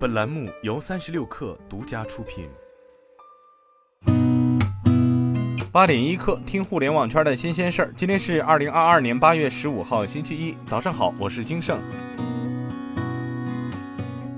[0.00, 2.48] 本栏目由三十六氪独家出品。
[5.70, 7.92] 八点一刻，听互联网圈的新鲜事儿。
[7.94, 11.78] 今天是二零二二年八月十五号，星期一，早上好，我是金盛。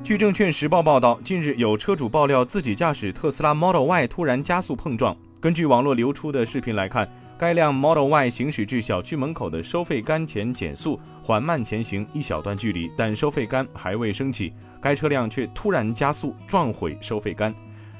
[0.02, 5.16] 据证券时报报道，近日有车主爆料自己驾驶特斯拉 Model Y 突然加速碰撞。
[5.40, 7.08] 根据网络流出的视频来看，
[7.42, 17.52] 该辆 Model Y 行驶至小区门口的收费杆前减速，缓慢前行一小段距离，但收费杆还未升起，该车辆却突然加速撞毁收费杆。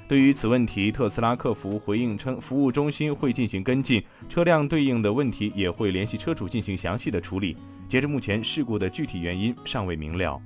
[0.07, 7.57] 对于此问题，特斯拉客服回应称，服务中心会进行跟进，车辆对应的问题也会联系车主进行详细的处理。
[7.89, 10.41] 截至目前，事故的具体原因尚未明了。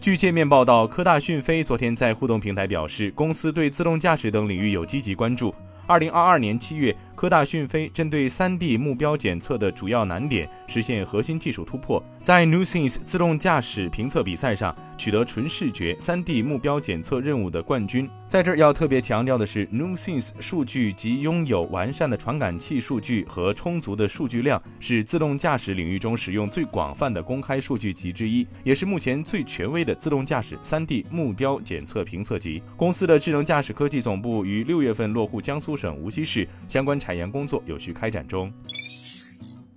[0.00, 5.52] 据界面报道，科大讯飞昨天在互动平台表示，公司对自动驾驶等领域有积极关注。
[5.84, 18.10] 二零二二年七月，科大讯飞针对三 D 目标检测的主要难点，实现核心技术突破，在 New Sense 自动驾驶评测比赛上取得纯视觉三 D 目标检测任务的冠军。
[18.26, 32.60] 在这儿要特别强调的是，New Sense 数据集拥有完善的传感器数据和充足的数据量，是自动驾驶领域中使用最广泛的公开数据集之一，也是目前最权威的自动驾驶三 D 目标检测评测集。
[32.76, 38.50] 公司的智能驾驶科技总部于六月份落户江苏省无锡市，相关产海洋工作有序开展中。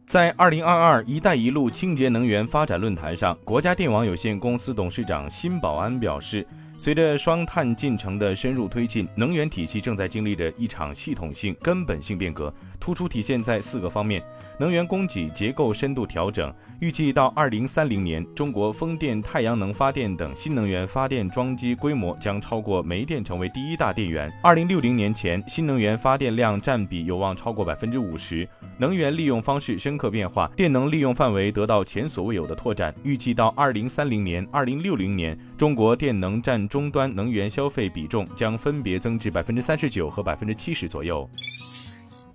[0.05, 6.47] 在二零二二“一带一路”清洁能源发展论坛上，国家电网有限公司董事长辛保安表示。
[6.77, 14.21] 随着双碳进程的深入推进，能源体系正在经历着一场系统性、根本性变革，突出体现在四个方面：
[14.59, 16.53] 能源供给结构深度调整。
[16.81, 24.31] 预计到二零三零年，中国风电、太阳能发电等新能源发电装机规模将超过煤电，成为第一大电源。
[24.41, 28.47] 二零六零年前，新能源发电量占比有望超过百分之五十。
[28.77, 32.93] 能源利用方式深刻变化，电能利用范围得到前所未有的拓展。
[33.03, 41.27] 预计到二零三零年、二零六零年，中国电能占终端能源消费比重将分别增至百分之三十九和百分之七十左右。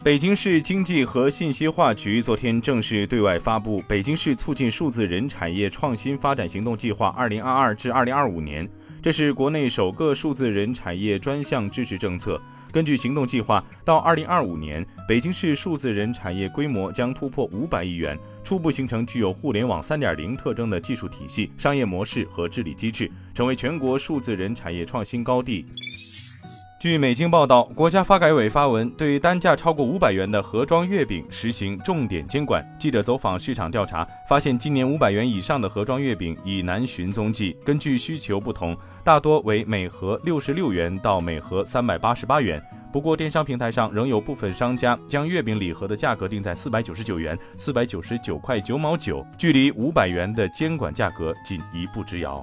[0.02, 8.64] 北京市经济和信息化局昨天正式对外发布《北京市促进数字人产业创新发展行动计划（二零二二至二零二五年）》，
[9.02, 12.40] 这是国内首个数字人产业专项支持政策。
[12.72, 25.66] 根据行动计划，到二零二五年，北京市数字人产业规模将突破五百亿元，初步形成具有互联网三点零特征的技术体系、商业模式和治理机制，成为全国数字人产业创新高地。
[26.80, 32.66] 据美经报道，国家发改委发文，对单价超过五百元的盒装月饼实行重点监管。
[32.80, 37.54] 记者走访市场调查，发现今年五百元以上的盒装月饼已难寻踪迹。
[37.66, 38.74] 根据需求不同，
[39.04, 42.58] 大多为每盒六十六元到每盒三百八十八元。
[42.90, 52.42] 不过，电商平台上仍有部分商家将月饼礼盒的价格定在四百九十九元、四百九十九块九毛九，距离五百元的监管价格仅一步之遥。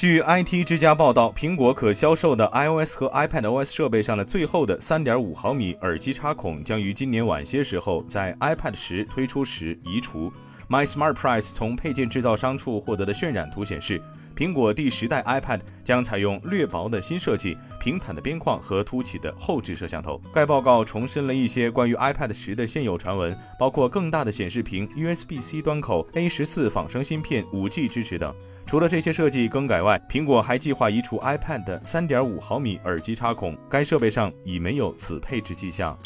[0.00, 10.32] 据 IT 之家报道，苹果可销售的 iOS 和 iPadOS 设备上的最后的3.5毫米耳机插孔将于今年晚些时候在 iPad 十推出时移除。
[10.70, 14.00] MySmartPrice 从配件制造商处获得的渲染图显示，
[14.34, 20.18] 苹果第十代 iPad 将采用略薄的新设计、平坦的边框和凸起的后置摄像头。
[20.32, 28.34] 该报告重申了一些关于 iPad 十的现有传闻，包括更大的显示屏、USB-C 端口、A14 仿生芯片、5G 支持等。
[28.70, 35.98] 除了这些设计更改外，苹果还计划移除 iPad 的3.5毫米耳机插孔，该设备上已没有此配置迹象。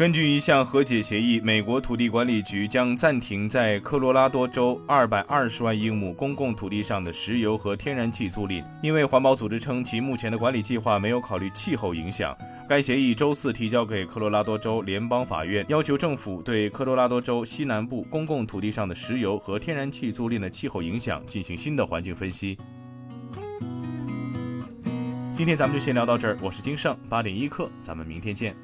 [0.00, 12.34] 根据一项和解协议，美国土地管理局将暂停在科罗拉多州220万英亩公共土地上的石油和天然气租赁，因为环保组织称其目前的管理计划没有考虑气候影响。
[12.66, 22.56] 该协议周四提交给科罗拉多州联邦法院，要求政府对科罗拉多州西南部公共土地上的石油和天然气租赁的气候影响进行新的环境分析。
[25.30, 28.56] 今天咱们就先聊到这儿，我是金盛，八点一刻，咱们明天见。